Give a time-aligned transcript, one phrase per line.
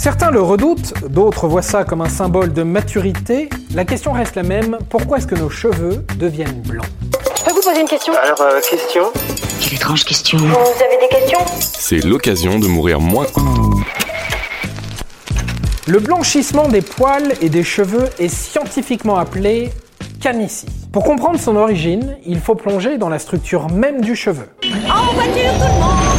[0.00, 3.50] Certains le redoutent, d'autres voient ça comme un symbole de maturité.
[3.74, 6.86] La question reste la même, pourquoi est-ce que nos cheveux deviennent blancs?
[7.36, 8.14] Je peux vous poser une question?
[8.14, 9.02] Alors, euh, question?
[9.60, 10.38] Quelle étrange question.
[10.38, 11.40] Vous avez des questions?
[11.58, 13.26] C'est l'occasion de mourir moins.
[15.86, 19.70] Le blanchissement des poils et des cheveux est scientifiquement appelé
[20.22, 20.68] canicie.
[20.94, 24.48] Pour comprendre son origine, il faut plonger dans la structure même du cheveu.
[24.64, 26.18] En voiture, tout le monde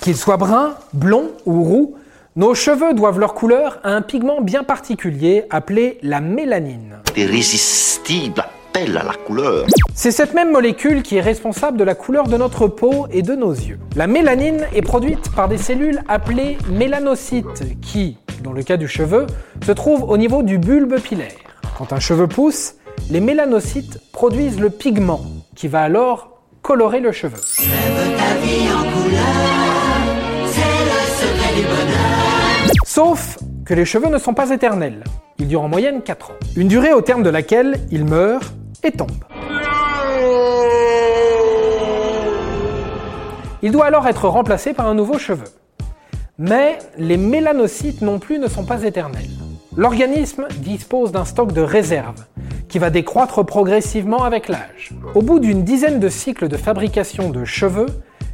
[0.00, 1.96] Qu'ils soient bruns, blonds ou roux,
[2.36, 6.98] nos cheveux doivent leur couleur à un pigment bien particulier appelé la mélanine.
[7.16, 9.66] Irrésistible appel à la couleur.
[9.94, 13.34] C'est cette même molécule qui est responsable de la couleur de notre peau et de
[13.34, 13.80] nos yeux.
[13.96, 19.26] La mélanine est produite par des cellules appelées mélanocytes qui, dans le cas du cheveu,
[19.66, 21.32] se trouvent au niveau du bulbe pilaire.
[21.76, 22.74] Quand un cheveu pousse,
[23.10, 25.20] les mélanocytes produisent le pigment
[25.56, 27.40] qui va alors colorer le cheveu.
[32.92, 35.04] Sauf que les cheveux ne sont pas éternels.
[35.38, 36.34] Ils durent en moyenne 4 ans.
[36.56, 39.12] Une durée au terme de laquelle ils meurent et tombent.
[43.62, 45.44] Il doit alors être remplacé par un nouveau cheveu.
[46.36, 49.30] Mais les mélanocytes non plus ne sont pas éternels.
[49.76, 52.24] L'organisme dispose d'un stock de réserve
[52.68, 54.90] qui va décroître progressivement avec l'âge.
[55.14, 57.86] Au bout d'une dizaine de cycles de fabrication de cheveux,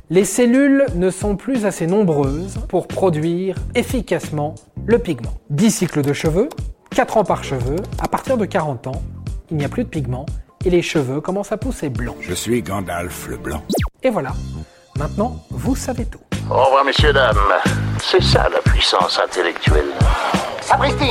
[0.09, 4.55] les cellules ne sont plus assez nombreuses pour produire efficacement
[4.87, 5.33] le pigment.
[5.51, 6.49] 10 cycles de cheveux,
[6.91, 9.03] 4 ans par cheveu, à partir de 40 ans,
[9.51, 10.27] il n'y a plus de pigment
[10.65, 12.17] et les cheveux commencent à pousser blancs.
[12.21, 13.63] Je suis Gandalf le Blanc.
[14.03, 14.33] Et voilà,
[14.97, 16.21] maintenant vous savez tout.
[16.51, 17.37] Au revoir, messieurs, dames.
[18.01, 19.91] C'est ça la puissance intellectuelle.
[20.61, 21.11] Sapristi